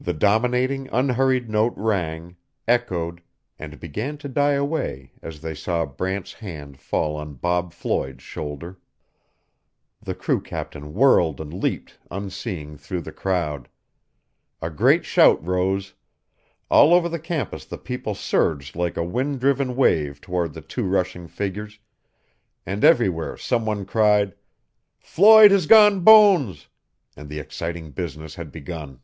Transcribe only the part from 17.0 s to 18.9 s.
the campus the people surged